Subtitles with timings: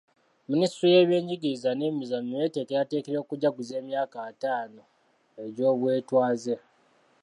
[0.51, 4.81] Minisitule y'ebyenjigiriza n'ebyemizannyo yeteekeratekera okujjaguza emyaka ataano
[5.43, 6.55] egy'obwetwaaze